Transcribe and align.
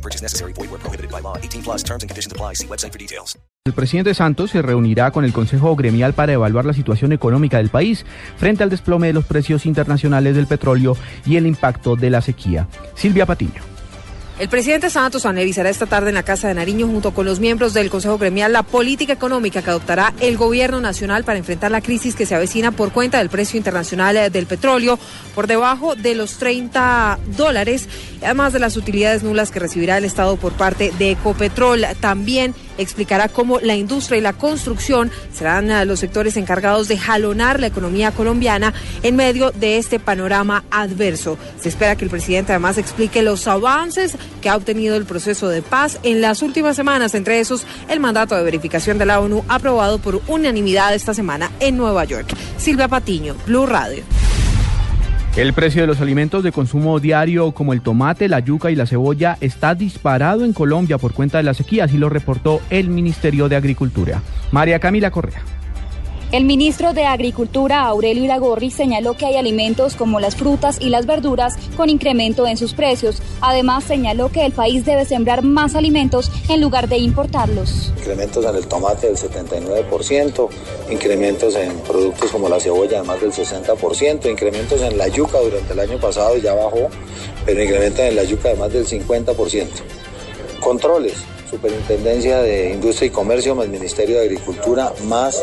No 0.00 0.02
purchase 0.02 0.22
necessary. 0.22 0.52
Void 0.54 0.70
where 0.70 0.78
prohibited 0.78 1.10
by 1.10 1.20
law. 1.20 1.36
18 1.36 1.62
plus 1.62 1.84
terms 1.84 2.02
and 2.02 2.08
conditions 2.08 2.32
apply. 2.32 2.54
See 2.54 2.66
website 2.66 2.92
for 2.92 2.98
details. 2.98 3.38
El 3.66 3.74
presidente 3.74 4.14
Santos 4.14 4.50
se 4.50 4.62
reunirá 4.62 5.10
con 5.10 5.26
el 5.26 5.34
Consejo 5.34 5.76
Gremial 5.76 6.14
para 6.14 6.32
evaluar 6.32 6.64
la 6.64 6.72
situación 6.72 7.12
económica 7.12 7.58
del 7.58 7.68
país 7.68 8.06
frente 8.38 8.62
al 8.62 8.70
desplome 8.70 9.08
de 9.08 9.12
los 9.12 9.26
precios 9.26 9.66
internacionales 9.66 10.34
del 10.34 10.46
petróleo 10.46 10.96
y 11.26 11.36
el 11.36 11.46
impacto 11.46 11.94
de 11.94 12.08
la 12.08 12.22
sequía. 12.22 12.66
Silvia 12.94 13.26
Patiño. 13.26 13.69
El 14.40 14.48
presidente 14.48 14.88
Santos 14.88 15.26
analizará 15.26 15.68
esta 15.68 15.84
tarde 15.84 16.08
en 16.08 16.14
la 16.14 16.22
Casa 16.22 16.48
de 16.48 16.54
Nariño 16.54 16.86
junto 16.86 17.12
con 17.12 17.26
los 17.26 17.40
miembros 17.40 17.74
del 17.74 17.90
Consejo 17.90 18.16
Gremial 18.16 18.54
la 18.54 18.62
política 18.62 19.12
económica 19.12 19.60
que 19.60 19.68
adoptará 19.68 20.14
el 20.18 20.38
gobierno 20.38 20.80
nacional 20.80 21.24
para 21.24 21.38
enfrentar 21.38 21.70
la 21.70 21.82
crisis 21.82 22.14
que 22.14 22.24
se 22.24 22.34
avecina 22.34 22.72
por 22.72 22.90
cuenta 22.90 23.18
del 23.18 23.28
precio 23.28 23.58
internacional 23.58 24.16
eh, 24.16 24.30
del 24.30 24.46
petróleo 24.46 24.98
por 25.34 25.46
debajo 25.46 25.94
de 25.94 26.14
los 26.14 26.38
30 26.38 27.18
dólares, 27.36 27.86
además 28.22 28.54
de 28.54 28.60
las 28.60 28.78
utilidades 28.78 29.22
nulas 29.22 29.50
que 29.50 29.60
recibirá 29.60 29.98
el 29.98 30.06
Estado 30.06 30.38
por 30.38 30.54
parte 30.54 30.90
de 30.98 31.10
Ecopetrol. 31.10 31.84
También 32.00 32.54
explicará 32.80 33.28
cómo 33.28 33.60
la 33.60 33.76
industria 33.76 34.18
y 34.18 34.20
la 34.20 34.32
construcción 34.32 35.10
serán 35.32 35.70
eh, 35.70 35.84
los 35.84 36.00
sectores 36.00 36.36
encargados 36.36 36.88
de 36.88 36.98
jalonar 36.98 37.60
la 37.60 37.66
economía 37.66 38.10
colombiana 38.10 38.74
en 39.02 39.16
medio 39.16 39.50
de 39.52 39.78
este 39.78 40.00
panorama 40.00 40.64
adverso. 40.70 41.38
Se 41.60 41.68
espera 41.68 41.96
que 41.96 42.04
el 42.04 42.10
presidente 42.10 42.52
además 42.52 42.78
explique 42.78 43.22
los 43.22 43.46
avances 43.46 44.16
que 44.40 44.48
ha 44.48 44.56
obtenido 44.56 44.96
el 44.96 45.04
proceso 45.04 45.48
de 45.48 45.62
paz 45.62 45.98
en 46.02 46.20
las 46.20 46.42
últimas 46.42 46.76
semanas, 46.76 47.14
entre 47.14 47.40
esos 47.40 47.66
el 47.88 48.00
mandato 48.00 48.34
de 48.34 48.42
verificación 48.42 48.98
de 48.98 49.06
la 49.06 49.20
ONU 49.20 49.44
aprobado 49.48 49.98
por 49.98 50.22
unanimidad 50.26 50.94
esta 50.94 51.14
semana 51.14 51.50
en 51.60 51.76
Nueva 51.76 52.04
York. 52.04 52.34
Silvia 52.58 52.88
Patiño, 52.88 53.36
Blue 53.46 53.66
Radio. 53.66 54.02
El 55.36 55.52
precio 55.52 55.82
de 55.82 55.86
los 55.86 56.00
alimentos 56.00 56.42
de 56.42 56.50
consumo 56.50 56.98
diario 56.98 57.52
como 57.52 57.72
el 57.72 57.82
tomate, 57.82 58.28
la 58.28 58.40
yuca 58.40 58.72
y 58.72 58.74
la 58.74 58.86
cebolla 58.86 59.38
está 59.40 59.76
disparado 59.76 60.44
en 60.44 60.52
Colombia 60.52 60.98
por 60.98 61.14
cuenta 61.14 61.38
de 61.38 61.44
la 61.44 61.54
sequía, 61.54 61.84
así 61.84 61.98
lo 61.98 62.08
reportó 62.08 62.60
el 62.68 62.90
Ministerio 62.90 63.48
de 63.48 63.54
Agricultura. 63.54 64.22
María 64.50 64.80
Camila 64.80 65.12
Correa. 65.12 65.40
El 66.32 66.44
ministro 66.44 66.92
de 66.92 67.06
Agricultura, 67.06 67.80
Aurelio 67.80 68.22
Iragorri, 68.22 68.70
señaló 68.70 69.16
que 69.16 69.26
hay 69.26 69.34
alimentos 69.34 69.96
como 69.96 70.20
las 70.20 70.36
frutas 70.36 70.76
y 70.80 70.88
las 70.88 71.04
verduras 71.04 71.56
con 71.76 71.90
incremento 71.90 72.46
en 72.46 72.56
sus 72.56 72.72
precios. 72.72 73.20
Además, 73.40 73.82
señaló 73.82 74.30
que 74.30 74.46
el 74.46 74.52
país 74.52 74.84
debe 74.84 75.04
sembrar 75.04 75.42
más 75.42 75.74
alimentos 75.74 76.30
en 76.48 76.60
lugar 76.60 76.88
de 76.88 76.98
importarlos. 76.98 77.92
Incrementos 77.98 78.44
en 78.44 78.54
el 78.54 78.68
tomate 78.68 79.08
del 79.08 79.16
79%, 79.16 80.48
incrementos 80.92 81.56
en 81.56 81.76
productos 81.80 82.30
como 82.30 82.48
la 82.48 82.60
cebolla 82.60 83.00
de 83.00 83.08
más 83.08 83.20
del 83.20 83.32
60%, 83.32 84.30
incrementos 84.30 84.80
en 84.82 84.98
la 84.98 85.08
yuca 85.08 85.40
durante 85.40 85.72
el 85.72 85.80
año 85.80 85.98
pasado 85.98 86.36
ya 86.36 86.54
bajó, 86.54 86.90
pero 87.44 87.60
incrementos 87.60 88.04
en 88.04 88.14
la 88.14 88.22
yuca 88.22 88.50
de 88.50 88.54
más 88.54 88.72
del 88.72 88.86
50%. 88.86 89.66
Controles, 90.60 91.14
Superintendencia 91.50 92.42
de 92.42 92.70
Industria 92.70 93.08
y 93.08 93.10
Comercio 93.10 93.56
más 93.56 93.66
Ministerio 93.66 94.18
de 94.20 94.26
Agricultura 94.26 94.92
más 95.08 95.42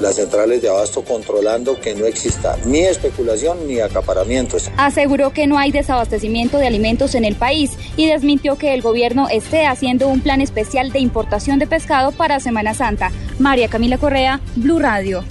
las 0.00 0.16
centrales 0.16 0.62
de 0.62 0.68
abasto 0.68 1.02
controlando 1.02 1.80
que 1.80 1.94
no 1.94 2.06
exista 2.06 2.56
ni 2.64 2.80
especulación 2.80 3.66
ni 3.66 3.80
acaparamientos. 3.80 4.70
Aseguró 4.76 5.32
que 5.32 5.46
no 5.46 5.58
hay 5.58 5.70
desabastecimiento 5.70 6.58
de 6.58 6.66
alimentos 6.66 7.14
en 7.14 7.24
el 7.24 7.34
país 7.34 7.72
y 7.96 8.06
desmintió 8.06 8.56
que 8.56 8.74
el 8.74 8.82
gobierno 8.82 9.28
esté 9.30 9.66
haciendo 9.66 10.08
un 10.08 10.20
plan 10.20 10.40
especial 10.40 10.92
de 10.92 10.98
importación 10.98 11.58
de 11.58 11.66
pescado 11.66 12.12
para 12.12 12.40
Semana 12.40 12.74
Santa. 12.74 13.10
María 13.38 13.68
Camila 13.68 13.98
Correa, 13.98 14.40
Blue 14.56 14.78
Radio. 14.78 15.24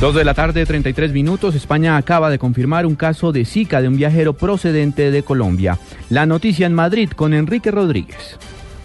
Dos 0.00 0.16
de 0.16 0.24
la 0.24 0.34
tarde, 0.34 0.66
33 0.66 1.12
minutos. 1.12 1.54
España 1.54 1.96
acaba 1.96 2.28
de 2.28 2.38
confirmar 2.38 2.86
un 2.86 2.96
caso 2.96 3.30
de 3.30 3.44
Zika 3.44 3.80
de 3.80 3.86
un 3.86 3.96
viajero 3.96 4.32
procedente 4.32 5.12
de 5.12 5.22
Colombia. 5.22 5.78
La 6.10 6.26
noticia 6.26 6.66
en 6.66 6.74
Madrid 6.74 7.10
con 7.14 7.34
Enrique 7.34 7.70
Rodríguez. 7.70 8.36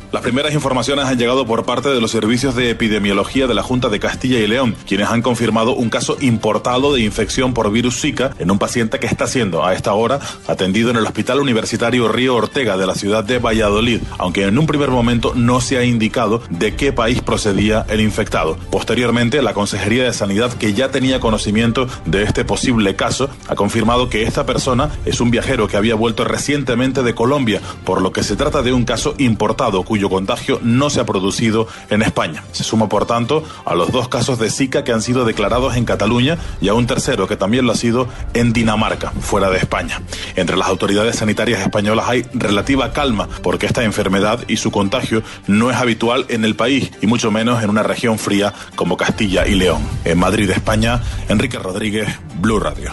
Las 0.09 0.21
primeras 0.21 0.53
informaciones 0.53 1.03
han 1.05 1.17
llegado 1.17 1.45
por 1.45 1.65
parte 1.65 1.89
de 1.89 1.99
los 1.99 2.11
servicios 2.11 2.55
de 2.55 2.69
epidemiología 2.69 3.45
de 3.45 3.53
la 3.53 3.61
Junta 3.61 3.89
de 3.89 3.99
Castilla 3.99 4.39
y 4.39 4.47
León, 4.47 4.73
quienes 4.87 5.09
han 5.09 5.21
confirmado 5.21 5.75
un 5.75 5.89
caso 5.89 6.15
importado 6.21 6.93
de 6.93 7.01
infección 7.01 7.53
por 7.53 7.69
virus 7.71 7.99
Zika 7.99 8.31
en 8.39 8.49
un 8.49 8.57
paciente 8.57 8.99
que 8.99 9.07
está 9.07 9.27
siendo 9.27 9.65
a 9.65 9.73
esta 9.73 9.93
hora 9.93 10.21
atendido 10.47 10.91
en 10.91 10.95
el 10.95 11.03
Hospital 11.03 11.41
Universitario 11.41 12.07
Río 12.07 12.35
Ortega 12.35 12.77
de 12.77 12.87
la 12.87 12.95
ciudad 12.95 13.25
de 13.25 13.39
Valladolid, 13.39 13.99
aunque 14.17 14.43
en 14.43 14.57
un 14.57 14.65
primer 14.65 14.91
momento 14.91 15.33
no 15.35 15.59
se 15.59 15.77
ha 15.77 15.83
indicado 15.83 16.41
de 16.49 16.73
qué 16.75 16.93
país 16.93 17.21
procedía 17.21 17.85
el 17.89 17.99
infectado. 17.99 18.57
Posteriormente, 18.71 19.41
la 19.41 19.53
Consejería 19.53 20.05
de 20.05 20.13
Sanidad, 20.13 20.53
que 20.53 20.73
ya 20.73 20.89
tenía 20.89 21.19
conocimiento 21.19 21.85
de 22.05 22.23
este 22.23 22.45
posible 22.45 22.95
caso, 22.95 23.29
ha 23.49 23.55
confirmado 23.55 24.07
que 24.07 24.23
esta 24.23 24.45
persona 24.45 24.89
es 25.05 25.19
un 25.19 25.31
viajero 25.31 25.67
que 25.67 25.75
había 25.75 25.95
vuelto 25.95 26.23
recientemente 26.23 27.03
de 27.03 27.13
Colombia, 27.13 27.61
por 27.83 28.01
lo 28.01 28.13
que 28.13 28.23
se 28.23 28.37
trata 28.37 28.61
de 28.61 28.71
un 28.71 28.85
caso 28.85 29.13
importado 29.17 29.83
cuyo 29.83 29.96
contagio 30.05 30.59
no 30.63 30.89
se 30.89 30.99
ha 30.99 31.05
producido 31.05 31.67
en 31.89 32.01
España. 32.01 32.43
Se 32.51 32.63
suma, 32.63 32.87
por 32.87 33.05
tanto, 33.05 33.43
a 33.65 33.75
los 33.75 33.91
dos 33.91 34.07
casos 34.07 34.39
de 34.39 34.49
Zika 34.49 34.83
que 34.83 34.91
han 34.91 35.01
sido 35.01 35.25
declarados 35.25 35.75
en 35.75 35.85
Cataluña 35.85 36.37
y 36.61 36.69
a 36.69 36.73
un 36.73 36.87
tercero 36.87 37.27
que 37.27 37.37
también 37.37 37.65
lo 37.65 37.71
ha 37.71 37.75
sido 37.75 38.07
en 38.33 38.53
Dinamarca, 38.53 39.11
fuera 39.19 39.49
de 39.49 39.57
España. 39.57 40.01
Entre 40.35 40.57
las 40.57 40.67
autoridades 40.67 41.17
sanitarias 41.17 41.61
españolas 41.61 42.07
hay 42.07 42.25
relativa 42.33 42.93
calma 42.93 43.27
porque 43.41 43.65
esta 43.65 43.83
enfermedad 43.83 44.43
y 44.47 44.57
su 44.57 44.71
contagio 44.71 45.23
no 45.47 45.71
es 45.71 45.77
habitual 45.77 46.25
en 46.29 46.45
el 46.45 46.55
país 46.55 46.91
y 47.01 47.07
mucho 47.07 47.31
menos 47.31 47.63
en 47.63 47.69
una 47.69 47.83
región 47.83 48.19
fría 48.19 48.53
como 48.75 48.97
Castilla 48.97 49.47
y 49.47 49.55
León. 49.55 49.81
En 50.05 50.19
Madrid, 50.19 50.49
España, 50.49 51.01
Enrique 51.29 51.59
Rodríguez, 51.59 52.07
Blue 52.39 52.59
Radio. 52.59 52.91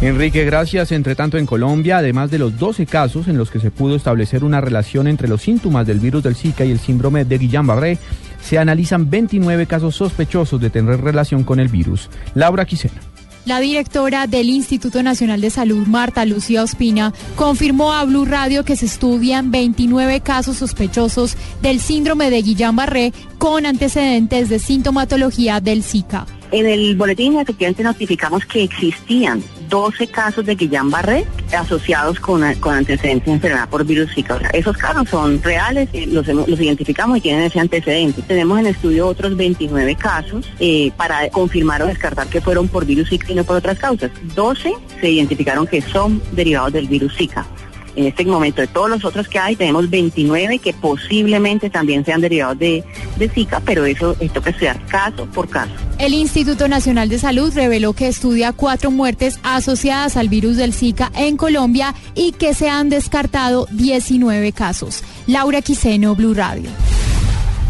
Enrique, 0.00 0.44
gracias. 0.44 0.92
Entre 0.92 1.16
tanto, 1.16 1.38
en 1.38 1.46
Colombia, 1.46 1.98
además 1.98 2.30
de 2.30 2.38
los 2.38 2.56
12 2.56 2.86
casos 2.86 3.26
en 3.26 3.36
los 3.36 3.50
que 3.50 3.58
se 3.58 3.72
pudo 3.72 3.96
establecer 3.96 4.44
una 4.44 4.60
relación 4.60 5.08
entre 5.08 5.26
los 5.26 5.42
síntomas 5.42 5.88
del 5.88 5.98
virus 5.98 6.22
del 6.22 6.36
Zika 6.36 6.64
y 6.64 6.70
el 6.70 6.78
síndrome 6.78 7.24
de 7.24 7.38
Guillain-Barré, 7.40 7.98
se 8.40 8.58
analizan 8.58 9.10
29 9.10 9.66
casos 9.66 9.96
sospechosos 9.96 10.60
de 10.60 10.70
tener 10.70 11.00
relación 11.00 11.42
con 11.42 11.58
el 11.58 11.66
virus. 11.66 12.10
Laura 12.34 12.64
Quisena. 12.64 13.00
La 13.44 13.58
directora 13.58 14.28
del 14.28 14.50
Instituto 14.50 15.02
Nacional 15.02 15.40
de 15.40 15.50
Salud, 15.50 15.86
Marta 15.86 16.24
Lucía 16.26 16.62
Ospina, 16.62 17.12
confirmó 17.34 17.92
a 17.92 18.04
Blue 18.04 18.24
Radio 18.24 18.64
que 18.64 18.76
se 18.76 18.86
estudian 18.86 19.50
29 19.50 20.20
casos 20.20 20.58
sospechosos 20.58 21.36
del 21.60 21.80
síndrome 21.80 22.30
de 22.30 22.44
Guillain-Barré 22.44 23.12
con 23.38 23.66
antecedentes 23.66 24.48
de 24.48 24.60
sintomatología 24.60 25.60
del 25.60 25.82
Zika. 25.82 26.26
En 26.50 26.66
el 26.66 26.96
boletín 26.96 27.38
efectivamente 27.38 27.82
notificamos 27.82 28.46
que 28.46 28.62
existían 28.62 29.42
12 29.68 30.08
casos 30.08 30.46
de 30.46 30.56
Guillain-Barré 30.56 31.26
asociados 31.56 32.18
con, 32.20 32.42
con 32.54 32.74
antecedentes 32.74 33.26
de 33.26 33.32
enfermedad 33.32 33.68
por 33.68 33.84
virus 33.84 34.14
Zika. 34.14 34.38
Esos 34.52 34.76
casos 34.76 35.08
son 35.10 35.42
reales, 35.42 35.88
eh, 35.92 36.06
los, 36.06 36.26
los, 36.26 36.48
identificamos 36.48 37.18
y 37.18 37.20
tienen 37.20 37.42
ese 37.42 37.60
antecedente. 37.60 38.22
Tenemos 38.22 38.58
en 38.58 38.66
estudio 38.66 39.06
otros 39.06 39.36
29 39.36 39.94
casos 39.96 40.50
eh, 40.58 40.90
para 40.96 41.28
confirmar 41.30 41.82
o 41.82 41.86
descartar 41.86 42.26
que 42.28 42.40
fueron 42.40 42.68
por 42.68 42.86
virus 42.86 43.10
Zika 43.10 43.32
y 43.32 43.34
no 43.34 43.44
por 43.44 43.56
otras 43.56 43.78
causas. 43.78 44.10
12 44.34 44.72
se 45.00 45.10
identificaron 45.10 45.66
que 45.66 45.82
son 45.82 46.22
derivados 46.32 46.72
del 46.72 46.88
virus 46.88 47.14
Zika. 47.16 47.46
En 47.96 48.06
este 48.06 48.24
momento, 48.24 48.60
de 48.60 48.66
todos 48.66 48.90
los 48.90 49.04
otros 49.04 49.28
que 49.28 49.38
hay, 49.38 49.56
tenemos 49.56 49.90
29 49.90 50.58
que 50.58 50.72
posiblemente 50.72 51.70
también 51.70 52.04
sean 52.04 52.20
derivados 52.20 52.58
de, 52.58 52.84
de 53.16 53.28
Zika, 53.28 53.60
pero 53.60 53.84
eso 53.84 54.16
esto 54.20 54.40
que 54.42 54.50
estudiar 54.50 54.84
caso 54.86 55.26
por 55.26 55.48
caso. 55.48 55.72
El 55.98 56.14
Instituto 56.14 56.68
Nacional 56.68 57.08
de 57.08 57.18
Salud 57.18 57.52
reveló 57.54 57.92
que 57.92 58.08
estudia 58.08 58.52
cuatro 58.52 58.90
muertes 58.90 59.40
asociadas 59.42 60.16
al 60.16 60.28
virus 60.28 60.56
del 60.56 60.72
Zika 60.72 61.10
en 61.16 61.36
Colombia 61.36 61.94
y 62.14 62.32
que 62.32 62.54
se 62.54 62.68
han 62.68 62.88
descartado 62.88 63.66
19 63.72 64.52
casos. 64.52 65.02
Laura 65.26 65.62
Quiseno, 65.62 66.14
Blue 66.14 66.34
Radio. 66.34 66.70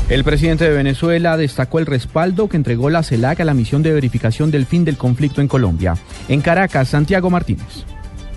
El 0.09 0.25
presidente 0.25 0.64
de 0.64 0.71
Venezuela 0.71 1.37
destacó 1.37 1.79
el 1.79 1.85
respaldo 1.85 2.49
que 2.49 2.56
entregó 2.56 2.88
la 2.88 3.03
CELAC 3.03 3.41
a 3.41 3.44
la 3.44 3.53
misión 3.53 3.82
de 3.82 3.93
verificación 3.93 4.50
del 4.50 4.64
fin 4.64 4.82
del 4.82 4.97
conflicto 4.97 5.43
en 5.43 5.49
Colombia. 5.49 5.97
En 6.29 6.41
Caracas, 6.41 6.88
Santiago 6.88 7.29
Martínez. 7.29 7.85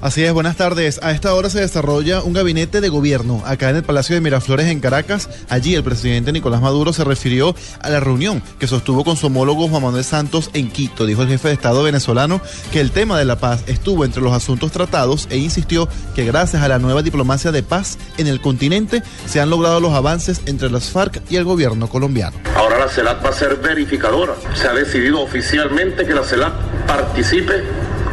Así 0.01 0.23
es, 0.23 0.33
buenas 0.33 0.57
tardes. 0.57 0.99
A 1.03 1.11
esta 1.11 1.31
hora 1.35 1.47
se 1.51 1.59
desarrolla 1.59 2.23
un 2.23 2.33
gabinete 2.33 2.81
de 2.81 2.89
gobierno 2.89 3.43
acá 3.45 3.69
en 3.69 3.75
el 3.75 3.83
Palacio 3.83 4.15
de 4.15 4.21
Miraflores 4.21 4.65
en 4.65 4.79
Caracas. 4.79 5.29
Allí 5.47 5.75
el 5.75 5.83
presidente 5.83 6.31
Nicolás 6.31 6.59
Maduro 6.59 6.91
se 6.91 7.03
refirió 7.03 7.53
a 7.79 7.89
la 7.91 7.99
reunión 7.99 8.41
que 8.57 8.65
sostuvo 8.65 9.03
con 9.03 9.15
su 9.15 9.27
homólogo 9.27 9.67
Juan 9.67 9.83
Manuel 9.83 10.03
Santos 10.03 10.49
en 10.53 10.71
Quito. 10.71 11.05
Dijo 11.05 11.21
el 11.21 11.27
jefe 11.27 11.49
de 11.49 11.53
Estado 11.53 11.83
venezolano 11.83 12.41
que 12.71 12.79
el 12.79 12.89
tema 12.89 13.19
de 13.19 13.25
la 13.25 13.35
paz 13.35 13.63
estuvo 13.67 14.03
entre 14.03 14.23
los 14.23 14.33
asuntos 14.33 14.71
tratados 14.71 15.27
e 15.29 15.37
insistió 15.37 15.87
que 16.15 16.25
gracias 16.25 16.63
a 16.63 16.67
la 16.67 16.79
nueva 16.79 17.03
diplomacia 17.03 17.51
de 17.51 17.61
paz 17.61 17.99
en 18.17 18.25
el 18.25 18.41
continente 18.41 19.03
se 19.27 19.39
han 19.39 19.51
logrado 19.51 19.79
los 19.79 19.93
avances 19.93 20.41
entre 20.47 20.71
las 20.71 20.89
FARC 20.89 21.21
y 21.29 21.35
el 21.35 21.43
gobierno 21.43 21.87
colombiano. 21.87 22.37
Ahora 22.55 22.79
la 22.79 22.89
CELAC 22.89 23.23
va 23.23 23.29
a 23.29 23.33
ser 23.33 23.57
verificadora. 23.57 24.33
Se 24.55 24.67
ha 24.67 24.73
decidido 24.73 25.21
oficialmente 25.21 26.07
que 26.07 26.15
la 26.15 26.23
CELAC 26.23 26.53
participe 26.87 27.63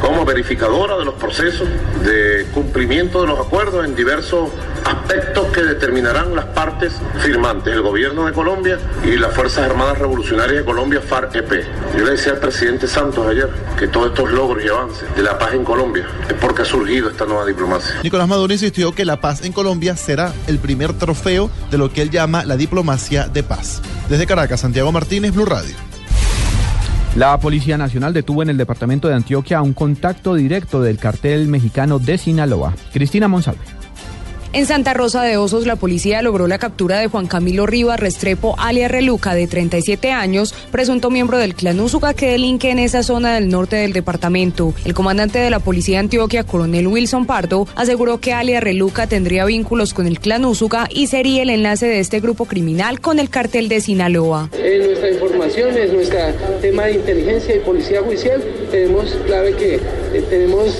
como 0.01 0.25
verificadora 0.25 0.97
de 0.97 1.05
los 1.05 1.15
procesos 1.15 1.69
de 2.05 2.47
cumplimiento 2.53 3.21
de 3.21 3.29
los 3.29 3.39
acuerdos 3.39 3.85
en 3.85 3.95
diversos 3.95 4.51
aspectos 4.85 5.47
que 5.49 5.63
determinarán 5.63 6.35
las 6.35 6.47
partes 6.47 6.95
firmantes, 7.23 7.75
el 7.75 7.83
gobierno 7.83 8.27
de 8.27 8.33
Colombia 8.33 8.79
y 9.05 9.17
las 9.17 9.35
Fuerzas 9.35 9.71
Armadas 9.71 9.99
Revolucionarias 9.99 10.59
de 10.59 10.65
Colombia, 10.65 11.01
FARC-EP. 11.01 11.65
Yo 11.97 12.05
le 12.05 12.13
decía 12.13 12.33
al 12.33 12.39
presidente 12.39 12.87
Santos 12.87 13.27
ayer 13.27 13.49
que 13.79 13.89
todos 13.89 14.09
estos 14.09 14.31
logros 14.31 14.65
y 14.65 14.69
avances 14.69 15.15
de 15.17 15.23
la 15.23 15.39
paz 15.39 15.55
en 15.55 15.65
Colombia 15.65 16.07
es 16.29 16.35
porque 16.35 16.63
ha 16.63 16.65
surgido 16.65 17.11
esta 17.11 17.25
nueva 17.25 17.45
diplomacia. 17.47 18.01
Nicolás 18.03 18.29
Maduro 18.29 18.53
insistió 18.53 18.93
que 18.93 19.05
la 19.05 19.21
paz 19.21 19.45
en 19.45 19.53
Colombia 19.53 19.97
será 19.97 20.33
el 20.47 20.59
primer 20.59 20.93
trofeo 20.93 21.51
de 21.71 21.79
lo 21.79 21.93
que 21.93 22.03
él 22.03 22.11
llama 22.11 22.45
la 22.45 22.57
diplomacia 22.57 23.29
de 23.29 23.43
paz. 23.43 23.83
Desde 24.09 24.27
Caracas, 24.27 24.61
Santiago 24.61 24.93
Martínez, 24.93 25.35
Blue 25.35 25.45
Radio. 25.45 25.88
La 27.17 27.39
Policía 27.41 27.77
Nacional 27.77 28.13
detuvo 28.13 28.43
en 28.43 28.51
el 28.51 28.57
departamento 28.57 29.09
de 29.09 29.15
Antioquia 29.15 29.59
a 29.59 29.63
un 29.63 29.73
contacto 29.73 30.35
directo 30.35 30.81
del 30.81 30.99
cartel 30.99 31.49
mexicano 31.49 31.99
de 31.99 32.17
Sinaloa. 32.19 32.75
Cristina 32.93 33.27
Monsalve. 33.27 33.61
En 34.55 34.65
Santa 34.65 34.95
Rosa 34.95 35.23
de 35.25 35.37
Osos, 35.37 35.67
la 35.67 35.77
policía 35.77 36.23
logró 36.23 36.49
la 36.49 36.59
captura 36.59 36.99
de 36.99 37.07
Juan 37.07 37.27
Camilo 37.27 37.67
Rivas 37.67 38.01
Restrepo, 38.01 38.55
alias 38.59 38.91
Reluca, 38.91 39.35
de 39.35 39.47
37 39.47 40.11
años, 40.11 40.55
presunto 40.73 41.11
miembro 41.11 41.37
del 41.37 41.55
clan 41.55 41.79
Úsuga 41.79 42.15
que 42.15 42.31
delinque 42.31 42.71
en 42.71 42.79
esa 42.79 43.03
zona 43.03 43.35
del 43.35 43.51
norte 43.51 43.77
del 43.77 43.93
departamento. 43.93 44.73
El 44.87 44.95
comandante 44.95 45.39
de 45.39 45.51
la 45.51 45.59
policía 45.59 45.97
de 45.97 46.05
Antioquia, 46.05 46.45
coronel 46.45 46.87
Wilson 46.87 47.27
Pardo, 47.27 47.69
aseguró 47.77 48.21
que 48.21 48.33
alias 48.33 48.63
Reluca 48.63 49.07
tendría 49.07 49.45
vínculos 49.45 49.93
con 49.93 50.07
el 50.07 50.19
clan 50.19 50.47
Úsuga 50.47 50.89
y 50.91 51.09
sería 51.09 51.43
el 51.43 51.51
enlace 51.51 51.87
de 51.87 52.01
este 52.01 52.21
grupo 52.21 52.47
criminal 52.47 53.01
con 53.01 53.19
el 53.19 53.29
cartel 53.29 53.69
de 53.69 53.83
Sinaloa. 53.83 54.49
En 54.55 54.87
nuestra 54.87 55.11
información, 55.11 55.77
en 55.77 55.93
nuestro 55.93 56.21
tema 56.63 56.85
de 56.85 56.95
inteligencia 56.95 57.55
y 57.55 57.59
policía 57.59 58.01
judicial, 58.01 58.43
tenemos 58.71 59.11
clave 59.27 59.53
que 59.57 59.75
eh, 59.75 60.25
tenemos 60.31 60.75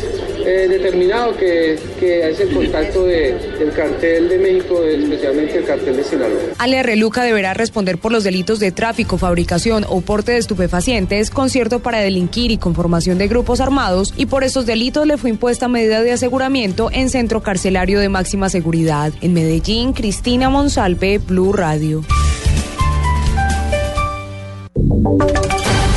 eh, 0.49 0.67
determinado 0.67 1.37
que, 1.37 1.79
que, 2.01 2.31
es 2.31 2.41
el 2.41 2.55
contacto 2.55 3.05
de, 3.05 3.35
del 3.59 3.71
cartel 3.73 4.31
de 4.31 4.39
México, 4.39 4.83
especialmente 4.83 5.59
el 5.59 5.65
cartel 5.65 5.97
de 5.97 6.05
Sinaloa. 6.05 6.41
Ale 6.57 6.83
Reluca 6.83 7.23
deberá 7.23 7.53
responder 7.53 7.99
por 7.99 8.13
los 8.13 8.25
delitos 8.25 8.59
de 8.59 8.73
tráfico, 8.73 9.19
fabricación 9.19 9.85
o 9.87 10.01
porte 10.01 10.33
de 10.33 10.39
estupefacientes, 10.39 11.31
concierto 11.31 11.81
para 11.81 12.01
delinquir 12.01 12.51
y 12.51 12.57
conformación 12.57 13.19
de 13.19 13.29
grupos 13.29 13.61
armados, 13.61 14.15
y 14.17 14.25
por 14.25 14.43
esos 14.43 14.65
delitos 14.65 15.07
le 15.07 15.19
fue 15.19 15.29
impuesta 15.29 15.69
medida 15.69 16.03
de 16.03 16.13
aseguramiento 16.13 16.91
en 16.93 17.11
centro 17.11 17.43
carcelario 17.43 18.01
de 18.01 18.09
máxima 18.09 18.49
seguridad. 18.49 19.13
En 19.21 19.35
Medellín, 19.35 19.93
Cristina 19.93 20.49
Monsalve, 20.49 21.19
Blue 21.19 21.53
Radio. 21.53 22.05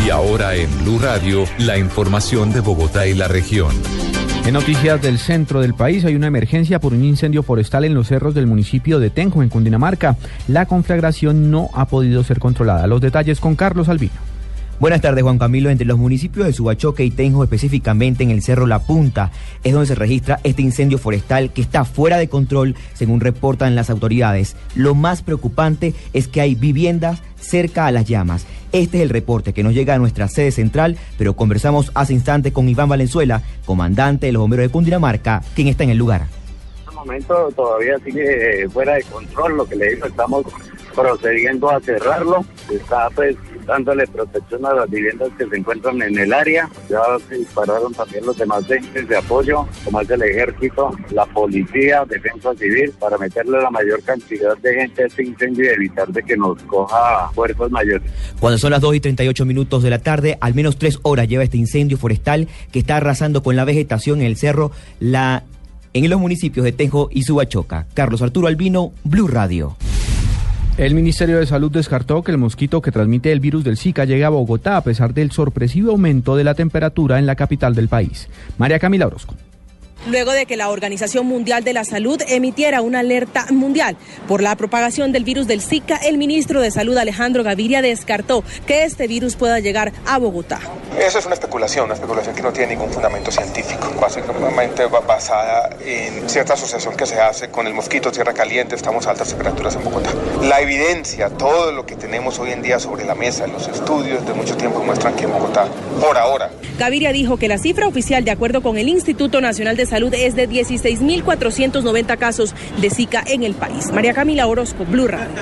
Y 0.06 0.09
ahora 0.09 0.56
en 0.56 0.69
Blue 0.83 1.00
Radio, 1.00 1.45
la 1.57 1.77
información 1.77 2.51
de 2.51 2.59
Bogotá 2.59 3.07
y 3.07 3.13
la 3.13 3.30
región. 3.30 3.71
En 4.43 4.53
noticias 4.55 5.01
del 5.01 5.19
centro 5.19 5.61
del 5.61 5.75
país 5.75 6.03
hay 6.03 6.15
una 6.15 6.27
emergencia 6.27 6.79
por 6.79 6.93
un 6.93 7.03
incendio 7.03 7.43
forestal 7.43 7.85
en 7.85 7.93
los 7.93 8.07
cerros 8.07 8.33
del 8.33 8.47
municipio 8.47 8.99
de 8.99 9.11
Tenjo, 9.11 9.43
en 9.43 9.49
Cundinamarca. 9.49 10.17
La 10.47 10.65
conflagración 10.65 11.51
no 11.51 11.69
ha 11.73 11.85
podido 11.85 12.23
ser 12.23 12.39
controlada. 12.39 12.88
Los 12.88 13.01
detalles 13.01 13.39
con 13.39 13.55
Carlos 13.55 13.88
Albino. 13.88 14.31
Buenas 14.81 15.01
tardes, 15.01 15.22
Juan 15.22 15.38
Camilo. 15.38 15.69
Entre 15.69 15.86
los 15.86 16.00
municipios 16.00 16.48
de 16.48 16.54
Subachoque 16.54 17.06
y 17.06 17.12
Tenjo, 17.12 17.44
específicamente 17.44 18.24
en 18.24 18.31
el 18.31 18.42
Cerro 18.42 18.66
La 18.66 18.80
Punta, 18.80 19.30
es 19.63 19.74
donde 19.74 19.86
se 19.86 19.94
registra 19.94 20.39
este 20.44 20.63
incendio 20.63 20.98
forestal 20.98 21.54
que 21.54 21.62
está 21.62 21.86
fuera 21.86 22.18
de 22.18 22.30
control, 22.30 22.75
según 22.95 23.19
reportan 23.19 23.75
las 23.75 23.92
autoridades. 23.92 24.56
Lo 24.74 24.95
más 24.95 25.22
preocupante 25.22 25.94
es 26.13 26.28
que 26.28 26.42
hay 26.42 26.56
viviendas 26.56 27.22
cerca 27.39 27.86
a 27.86 27.92
las 27.92 28.06
llamas. 28.06 28.48
Este 28.72 28.98
es 28.98 29.04
el 29.04 29.10
reporte 29.12 29.54
que 29.54 29.62
nos 29.62 29.75
llega 29.75 29.94
a 29.94 30.00
nuestra 30.00 30.28
sede 30.28 30.50
central, 30.50 30.98
pero 31.16 31.36
conversamos 31.36 31.92
hace 31.94 32.13
instante 32.13 32.51
con 32.51 32.68
Iván 32.68 32.89
Valenzuela, 32.89 33.44
comandante 33.66 34.25
de 34.25 34.31
los 34.31 34.39
bomberos 34.39 34.63
de 34.63 34.72
Cundinamarca, 34.72 35.44
quien 35.54 35.68
está 35.68 35.83
en 35.83 35.92
el 35.92 36.00
lugar. 36.00 36.22
En 36.22 36.88
este 36.88 36.95
momento 36.95 37.51
todavía 37.56 38.00
sigue 38.04 38.68
fuera 38.69 38.95
de 38.95 39.04
control, 39.04 39.57
lo 39.57 39.66
que 39.66 39.75
le 39.75 39.92
digo, 39.92 40.07
estamos 40.07 40.44
procediendo 40.91 41.69
a 41.69 41.79
cerrarlo, 41.79 42.45
está 42.69 43.09
pues 43.15 43.35
dándole 43.65 44.05
protección 44.07 44.65
a 44.65 44.73
las 44.73 44.89
viviendas 44.89 45.29
que 45.38 45.47
se 45.47 45.57
encuentran 45.57 46.01
en 46.01 46.17
el 46.17 46.33
área. 46.33 46.69
Ya 46.89 46.99
se 47.27 47.35
dispararon 47.35 47.93
también 47.93 48.25
los 48.25 48.38
demás 48.38 48.69
entes 48.69 49.07
de 49.07 49.17
apoyo, 49.17 49.67
como 49.83 50.01
es 50.01 50.09
el 50.09 50.21
ejército, 50.21 50.91
la 51.11 51.25
policía, 51.27 52.03
defensa 52.05 52.53
civil, 52.55 52.93
para 52.99 53.17
meterle 53.17 53.61
la 53.61 53.69
mayor 53.69 54.01
cantidad 54.03 54.57
de 54.57 54.73
gente 54.73 55.03
a 55.03 55.07
este 55.07 55.23
incendio 55.23 55.65
y 55.65 55.67
evitar 55.67 56.07
de 56.09 56.23
que 56.23 56.35
nos 56.38 56.61
coja 56.63 57.29
fuerzas 57.33 57.71
mayores. 57.71 58.11
Cuando 58.39 58.57
son 58.57 58.71
las 58.71 58.81
2 58.81 58.95
y 58.95 58.99
38 58.99 59.45
minutos 59.45 59.83
de 59.83 59.89
la 59.89 59.99
tarde, 59.99 60.37
al 60.41 60.53
menos 60.53 60.77
tres 60.77 60.99
horas 61.03 61.27
lleva 61.27 61.44
este 61.44 61.57
incendio 61.57 61.97
forestal 61.97 62.47
que 62.71 62.79
está 62.79 62.97
arrasando 62.97 63.44
con 63.44 63.55
la 63.55 63.65
vegetación 63.65 64.19
en 64.19 64.27
el 64.27 64.37
cerro, 64.37 64.71
la 64.99 65.44
en 65.94 66.09
los 66.09 66.19
municipios 66.19 66.63
de 66.63 66.71
Tenjo 66.71 67.09
y 67.11 67.23
Subachoca. 67.23 67.85
Carlos 67.94 68.21
Arturo 68.21 68.47
Albino, 68.47 68.94
Blue 69.03 69.27
Radio. 69.27 69.75
El 70.77 70.95
Ministerio 70.95 71.38
de 71.38 71.45
Salud 71.45 71.69
descartó 71.69 72.23
que 72.23 72.31
el 72.31 72.38
mosquito 72.38 72.81
que 72.81 72.91
transmite 72.91 73.31
el 73.31 73.41
virus 73.41 73.63
del 73.63 73.77
Zika 73.77 74.06
llegue 74.06 74.23
a 74.23 74.29
Bogotá 74.29 74.77
a 74.77 74.83
pesar 74.83 75.13
del 75.13 75.31
sorpresivo 75.31 75.91
aumento 75.91 76.38
de 76.38 76.45
la 76.45 76.56
temperatura 76.56 77.19
en 77.19 77.25
la 77.25 77.35
capital 77.35 77.75
del 77.75 77.89
país. 77.89 78.29
María 78.57 78.79
Camila 78.79 79.07
Orozco 79.07 79.35
luego 80.07 80.31
de 80.31 80.45
que 80.45 80.57
la 80.57 80.69
Organización 80.69 81.25
Mundial 81.25 81.63
de 81.63 81.74
la 81.74 81.83
Salud 81.83 82.21
emitiera 82.27 82.81
una 82.81 83.00
alerta 83.00 83.45
mundial 83.51 83.98
por 84.27 84.42
la 84.42 84.56
propagación 84.56 85.12
del 85.12 85.24
virus 85.24 85.48
del 85.48 85.62
Zika, 85.62 85.98
el 85.98 86.18
ministro 86.18 86.62
de 86.62 86.71
Salud 86.71 86.98
Alejandro 86.98 87.44
Gaviria 87.44 87.81
descartó 87.81 88.44
que 88.65 88.83
este 88.83 89.07
virus 89.07 89.36
pueda 89.36 89.59
llegar 89.59 89.92
a 90.06 90.18
Bogotá. 90.18 90.59
Eso 91.00 91.19
es 91.19 91.25
una 91.25 91.36
especulación, 91.36 91.86
una 91.86 91.94
especulación 91.94 92.36
que 92.36 92.42
no 92.42 92.51
tiene 92.51 92.75
ningún 92.75 92.92
fundamento 92.92 93.31
científico, 93.31 93.94
básicamente 94.00 94.86
basada 94.86 95.69
en 95.83 96.30
cierta 96.30 96.54
asociación 96.54 96.95
que 96.95 97.06
se 97.06 97.19
hace 97.19 97.50
con 97.50 97.65
el 97.65 97.74
mosquito 97.74 98.12
tierra 98.12 98.33
caliente, 98.33 98.75
estamos 98.75 99.07
a 99.07 99.12
altas 99.12 99.30
temperaturas 99.30 99.75
en 99.75 99.83
Bogotá. 99.83 100.09
La 100.44 100.59
evidencia, 100.62 101.30
todo 101.30 101.71
lo 101.71 101.86
que 101.86 101.95
tenemos 101.95 102.39
hoy 102.39 102.51
en 102.51 102.62
día 102.62 102.80
sobre 102.80 103.06
la 103.06 103.15
mesa, 103.15 103.47
los 103.47 103.68
estudios 103.68 104.25
de 104.25 104.33
mucho 104.33 104.57
tiempo 104.57 104.83
muestran 104.83 105.15
que 105.15 105.24
en 105.24 105.31
Bogotá, 105.31 105.65
por 106.00 106.18
ahora. 106.18 106.51
Gaviria 106.77 107.12
dijo 107.12 107.38
que 107.38 107.47
la 107.47 107.57
cifra 107.57 107.88
oficial, 107.88 108.25
de 108.25 108.31
acuerdo 108.31 108.62
con 108.62 108.77
el 108.77 108.89
Instituto 108.89 109.39
Nacional 109.39 109.77
de 109.77 109.86
Salud 109.91 110.13
es 110.13 110.38
de 110.38 110.47
16.490 110.47 112.17
casos 112.17 112.55
de 112.79 112.89
Zika 112.89 113.25
en 113.27 113.43
el 113.43 113.53
país. 113.53 113.91
María 113.91 114.13
Camila 114.13 114.47
Orozco, 114.47 114.85
Blue 114.85 115.05
Radio. 115.05 115.35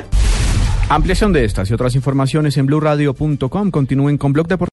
Ampliación 0.89 1.31
de 1.31 1.45
estas 1.45 1.69
y 1.69 1.75
otras 1.75 1.93
informaciones 1.93 2.57
en 2.57 2.65
blueradio.com. 2.65 3.69
Continúen 3.69 4.17
con 4.17 4.33
Blog 4.33 4.47
Deportivo. 4.47 4.67